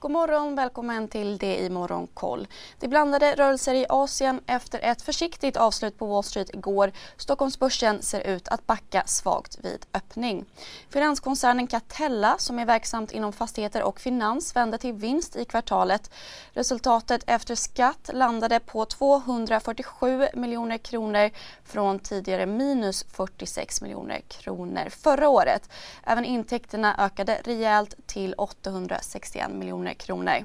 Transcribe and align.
God 0.00 0.10
morgon, 0.10 0.54
välkommen 0.54 1.08
till 1.08 1.38
det 1.38 1.58
i 1.58 1.70
Morgonkoll. 1.70 2.48
Det 2.78 2.88
blandade 2.88 3.34
rörelser 3.34 3.74
i 3.74 3.86
Asien 3.88 4.40
efter 4.46 4.80
ett 4.80 5.02
försiktigt 5.02 5.56
avslut 5.56 5.98
på 5.98 6.06
Wall 6.06 6.24
Street 6.24 6.54
igår. 6.54 6.92
Stockholmsbörsen 7.16 8.02
ser 8.02 8.20
ut 8.20 8.48
att 8.48 8.66
backa 8.66 9.02
svagt 9.06 9.58
vid 9.62 9.86
öppning. 9.94 10.44
Finanskoncernen 10.90 11.66
Catella 11.66 12.38
som 12.38 12.58
är 12.58 12.66
verksamt 12.66 13.12
inom 13.12 13.32
fastigheter 13.32 13.82
och 13.82 14.00
finans 14.00 14.56
vände 14.56 14.78
till 14.78 14.92
vinst 14.92 15.36
i 15.36 15.44
kvartalet. 15.44 16.10
Resultatet 16.52 17.24
efter 17.26 17.54
skatt 17.54 18.10
landade 18.12 18.60
på 18.60 18.84
247 18.84 20.26
miljoner 20.34 20.78
kronor 20.78 21.30
från 21.64 21.98
tidigare 21.98 22.46
minus 22.46 23.04
46 23.12 23.82
miljoner 23.82 24.20
kronor 24.20 24.88
förra 24.88 25.28
året. 25.28 25.70
Även 26.04 26.24
intäkterna 26.24 26.96
ökade 26.98 27.40
rejält 27.44 27.94
till 28.06 28.34
861 28.34 29.50
miljoner 29.50 29.89
miljoner 29.90 29.94
kronor. 29.94 30.44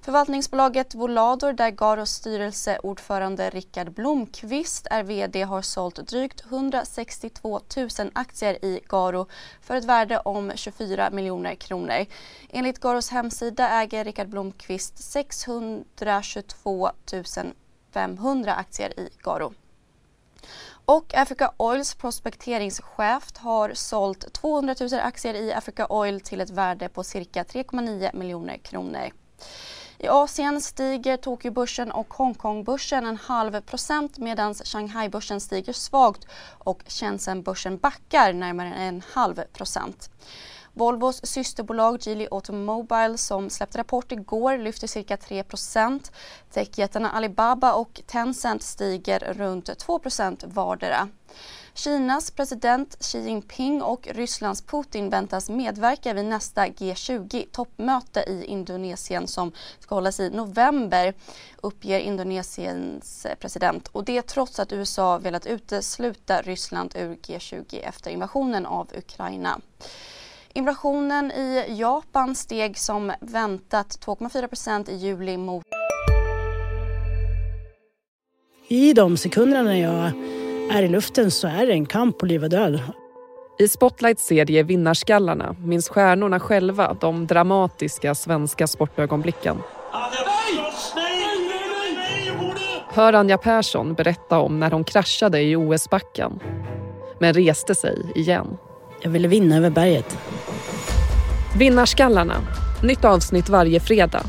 Förvaltningsbolaget 0.00 0.94
Volador 0.94 1.52
där 1.52 1.70
Garos 1.70 2.10
styrelseordförande 2.10 3.50
Rickard 3.50 3.92
Blomqvist 3.92 4.86
är 4.90 5.02
VD 5.02 5.42
har 5.42 5.62
sålt 5.62 5.96
drygt 5.96 6.44
162 6.44 7.60
000 7.76 7.88
aktier 8.14 8.64
i 8.64 8.80
Garo 8.88 9.26
för 9.60 9.76
ett 9.76 9.84
värde 9.84 10.18
om 10.18 10.52
24 10.54 11.10
miljoner 11.10 11.54
kronor. 11.54 12.06
Enligt 12.50 12.80
Garos 12.80 13.10
hemsida 13.10 13.68
äger 13.82 14.04
Rickard 14.04 14.28
Blomqvist 14.28 14.98
622 14.98 16.90
500 17.92 18.54
aktier 18.54 19.00
i 19.00 19.08
Garo. 19.22 19.52
Och 20.84 21.14
Africa 21.14 21.52
Oils 21.56 21.94
prospekteringschef 21.94 23.36
har 23.36 23.74
sålt 23.74 24.32
200 24.32 24.74
000 24.80 25.00
aktier 25.00 25.34
i 25.34 25.52
Africa 25.52 25.86
Oil 25.88 26.20
till 26.20 26.40
ett 26.40 26.50
värde 26.50 26.88
på 26.88 27.04
cirka 27.04 27.42
3,9 27.44 28.16
miljoner 28.16 28.56
kronor. 28.56 29.10
I 29.98 30.08
Asien 30.08 30.60
stiger 30.60 31.16
Tokyobörsen 31.16 31.92
och 31.92 32.14
Hongkongbörsen 32.14 33.06
en 33.06 33.16
halv 33.16 33.60
procent 33.60 34.18
medan 34.18 34.54
Shanghaibörsen 34.54 35.40
stiger 35.40 35.72
svagt 35.72 36.26
och 36.58 36.82
Shenzhenbörsen 36.86 37.78
backar 37.78 38.32
närmare 38.32 38.74
en 38.74 39.02
halv 39.12 39.42
procent. 39.52 40.10
Volvos 40.74 41.26
systerbolag 41.26 41.98
Geely 42.00 42.28
Automobile 42.30 43.18
som 43.18 43.50
släppte 43.50 43.78
rapport 43.78 44.12
igår 44.12 44.58
lyfter 44.58 44.86
cirka 44.86 45.16
3% 45.16 46.12
Techjättarna 46.52 47.10
Alibaba 47.10 47.72
och 47.72 48.00
Tencent 48.06 48.62
stiger 48.62 49.18
runt 49.18 49.68
2% 49.68 50.46
vardera. 50.46 51.08
Kinas 51.74 52.30
president 52.30 52.96
Xi 53.00 53.18
Jinping 53.18 53.82
och 53.82 54.08
Rysslands 54.10 54.62
Putin 54.62 55.10
väntas 55.10 55.48
medverka 55.48 56.12
vid 56.14 56.24
nästa 56.24 56.66
G20-toppmöte 56.66 58.20
i 58.28 58.44
Indonesien 58.44 59.26
som 59.26 59.52
ska 59.78 59.94
hållas 59.94 60.20
i 60.20 60.30
november, 60.30 61.14
uppger 61.56 61.98
Indonesiens 61.98 63.26
president. 63.40 63.88
Och 63.88 64.04
det 64.04 64.22
trots 64.22 64.60
att 64.60 64.72
USA 64.72 65.18
velat 65.18 65.46
utesluta 65.46 66.42
Ryssland 66.42 66.92
ur 66.96 67.14
G20 67.14 67.80
efter 67.82 68.10
invasionen 68.10 68.66
av 68.66 68.88
Ukraina. 68.96 69.60
Inflationen 70.54 71.32
i 71.32 71.64
Japan 71.68 72.34
steg 72.34 72.78
som 72.78 73.12
väntat 73.20 73.98
2,4% 74.06 74.90
i 74.90 74.96
juli 74.96 75.36
mot... 75.36 75.64
I 78.68 78.92
de 78.92 79.16
sekunderna 79.16 79.62
när 79.62 79.74
jag 79.74 80.12
är 80.78 80.82
i 80.82 80.88
luften 80.88 81.30
så 81.30 81.48
är 81.48 81.66
det 81.66 81.72
en 81.72 81.86
kamp 81.86 82.18
på 82.18 82.26
liv 82.26 82.44
och 82.44 82.50
död. 82.50 82.80
I 83.58 83.68
Spotlights 83.68 84.26
serie 84.26 84.62
Vinnarskallarna 84.62 85.56
minns 85.64 85.88
stjärnorna 85.88 86.40
själva 86.40 86.96
de 87.00 87.26
dramatiska 87.26 88.14
svenska 88.14 88.66
sportögonblicken. 88.66 89.58
Hör 92.88 93.12
Anja 93.12 93.38
Persson 93.38 93.94
berätta 93.94 94.38
om 94.38 94.60
när 94.60 94.70
hon 94.70 94.84
kraschade 94.84 95.40
i 95.40 95.56
OS-backen 95.56 96.40
men 97.18 97.34
reste 97.34 97.74
sig 97.74 98.12
igen. 98.14 98.58
Jag 99.04 99.10
ville 99.10 99.28
vinna 99.28 99.56
över 99.56 99.70
berget. 99.70 100.18
Vinnarskallarna. 101.58 102.34
Nytt 102.82 103.04
avsnitt 103.04 103.48
varje 103.48 103.80
fredag. 103.80 104.22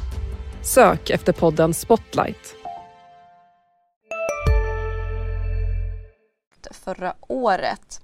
Sök 0.62 1.10
efter 1.10 1.34
podden 1.34 1.74
Spotlight. 1.74 2.56
Förra 6.72 7.14
året. 7.28 8.02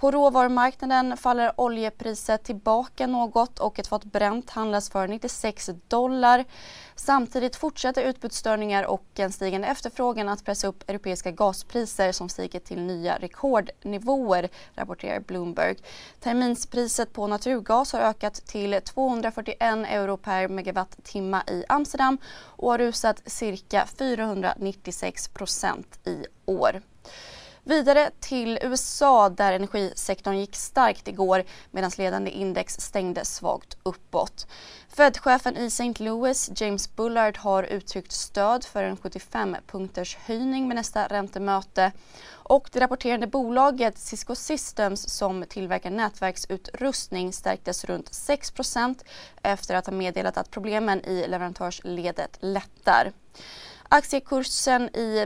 På 0.00 0.10
råvarumarknaden 0.10 1.16
faller 1.16 1.60
oljepriset 1.60 2.44
tillbaka 2.44 3.06
något 3.06 3.58
och 3.58 3.78
ett 3.78 3.86
fat 3.86 4.04
bränt 4.04 4.50
handlas 4.50 4.90
för 4.90 5.08
96 5.08 5.70
dollar. 5.88 6.44
Samtidigt 6.94 7.56
fortsätter 7.56 8.02
utbudsstörningar 8.02 8.84
och 8.84 9.04
en 9.14 9.32
stigande 9.32 9.68
efterfrågan 9.68 10.28
att 10.28 10.44
pressa 10.44 10.66
upp 10.66 10.90
europeiska 10.90 11.30
gaspriser 11.30 12.12
som 12.12 12.28
stiger 12.28 12.60
till 12.60 12.80
nya 12.80 13.18
rekordnivåer, 13.18 14.48
rapporterar 14.74 15.20
Bloomberg. 15.20 15.76
Terminspriset 16.20 17.12
på 17.12 17.26
naturgas 17.26 17.92
har 17.92 18.00
ökat 18.00 18.34
till 18.34 18.80
241 18.84 19.60
euro 19.88 20.16
per 20.16 20.48
megawattimme 20.48 21.42
i 21.46 21.64
Amsterdam 21.68 22.18
och 22.34 22.70
har 22.70 22.78
rusat 22.78 23.22
cirka 23.26 23.86
496 23.98 25.28
procent 25.28 25.98
i 26.04 26.24
år. 26.44 26.80
Vidare 27.64 28.10
till 28.20 28.58
USA 28.62 29.28
där 29.28 29.52
energisektorn 29.52 30.38
gick 30.38 30.56
starkt 30.56 31.08
igår 31.08 31.44
medan 31.70 31.90
ledande 31.96 32.30
index 32.30 32.80
stängde 32.80 33.24
svagt 33.24 33.76
uppåt. 33.82 34.46
Fed-chefen 34.88 35.56
i 35.56 35.66
St. 35.66 35.94
Louis, 35.98 36.50
James 36.54 36.96
Bullard, 36.96 37.38
har 37.38 37.62
uttryckt 37.62 38.12
stöd 38.12 38.64
för 38.64 38.82
en 38.82 38.96
75-punkters 38.96 40.16
höjning 40.24 40.68
med 40.68 40.74
nästa 40.74 41.06
räntemöte. 41.06 41.92
Och 42.28 42.68
det 42.72 42.80
rapporterande 42.80 43.26
bolaget 43.26 43.98
Cisco 43.98 44.34
Systems 44.34 45.08
som 45.08 45.44
tillverkar 45.48 45.90
nätverksutrustning 45.90 47.32
stärktes 47.32 47.84
runt 47.84 48.10
6% 48.10 49.04
efter 49.42 49.74
att 49.74 49.86
ha 49.86 49.92
meddelat 49.92 50.36
att 50.36 50.50
problemen 50.50 51.04
i 51.04 51.26
leverantörsledet 51.28 52.38
lättar. 52.40 53.12
Aktiekursen 53.88 54.96
i 54.96 55.24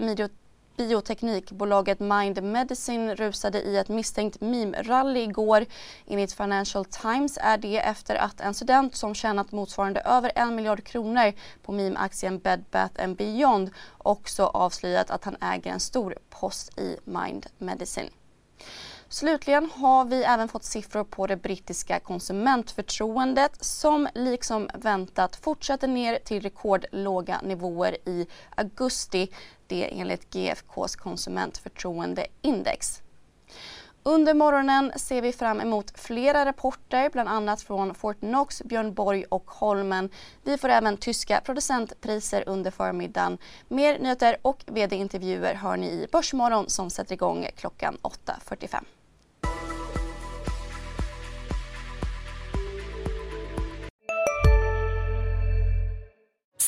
Bioteknikbolaget 0.76 2.00
Mind 2.00 2.42
Medicine 2.42 3.14
rusade 3.14 3.62
i 3.62 3.76
ett 3.76 3.88
misstänkt 3.88 4.40
meme-rally 4.40 5.20
igår. 5.20 5.66
Enligt 6.06 6.32
Financial 6.32 6.84
Times 6.84 7.38
är 7.40 7.58
det 7.58 7.78
efter 7.78 8.14
att 8.14 8.40
en 8.40 8.54
student 8.54 8.96
som 8.96 9.14
tjänat 9.14 9.52
motsvarande 9.52 10.00
över 10.00 10.32
en 10.34 10.56
miljard 10.56 10.84
kronor 10.84 11.32
på 11.62 11.72
meme-aktien 11.72 12.38
Bed 12.38 12.64
Bath 12.70 13.06
Beyond 13.06 13.70
också 13.98 14.44
avslöjat 14.44 15.10
att 15.10 15.24
han 15.24 15.36
äger 15.40 15.72
en 15.72 15.80
stor 15.80 16.18
post 16.30 16.78
i 16.78 16.96
Mind 17.04 17.46
Medicine. 17.58 18.10
Slutligen 19.14 19.70
har 19.74 20.04
vi 20.04 20.24
även 20.24 20.48
fått 20.48 20.64
siffror 20.64 21.04
på 21.04 21.26
det 21.26 21.36
brittiska 21.36 22.00
konsumentförtroendet 22.00 23.64
som 23.64 24.08
liksom 24.14 24.70
väntat 24.74 25.36
fortsätter 25.36 25.88
ner 25.88 26.18
till 26.18 26.42
rekordlåga 26.42 27.40
nivåer 27.42 28.08
i 28.08 28.26
augusti. 28.54 29.30
Det 29.66 30.00
enligt 30.00 30.34
GFKs 30.34 30.96
konsumentförtroendeindex. 30.96 33.02
Under 34.02 34.34
morgonen 34.34 34.92
ser 34.96 35.22
vi 35.22 35.32
fram 35.32 35.60
emot 35.60 36.00
flera 36.00 36.46
rapporter, 36.46 37.10
bland 37.10 37.28
annat 37.28 37.62
från 37.62 37.94
Fortnox, 37.94 38.62
Björn 38.62 38.94
Borg 38.94 39.24
och 39.28 39.50
Holmen. 39.50 40.10
Vi 40.42 40.58
får 40.58 40.68
även 40.68 40.96
tyska 40.96 41.40
producentpriser 41.44 42.44
under 42.46 42.70
förmiddagen. 42.70 43.38
Mer 43.68 43.98
nyheter 43.98 44.36
och 44.42 44.64
vd-intervjuer 44.66 45.54
hör 45.54 45.76
ni 45.76 45.86
i 45.86 46.06
Börsmorgon 46.12 46.68
som 46.68 46.90
sätter 46.90 47.12
igång 47.12 47.46
klockan 47.56 47.98
8.45. 48.02 48.84